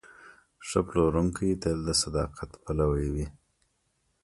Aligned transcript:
ښه 0.67 0.79
پلورونکی 0.87 1.49
تل 1.61 1.77
د 1.87 1.89
صداقت 2.03 2.51
پلوی 2.63 3.07
وي. 3.13 3.27